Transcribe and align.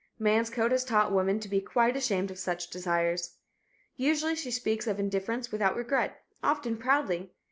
Man's 0.17 0.49
code 0.49 0.71
has 0.71 0.83
taught 0.83 1.11
woman 1.11 1.39
to 1.41 1.47
be 1.47 1.61
quite 1.61 1.95
ashamed 1.95 2.31
of 2.31 2.39
such 2.39 2.71
desires. 2.71 3.37
Usually 3.95 4.35
she 4.35 4.49
speaks 4.49 4.87
of 4.87 4.99
indifference 4.99 5.51
without 5.51 5.75
regret; 5.77 6.23
often 6.41 6.77
proudly. 6.77 7.35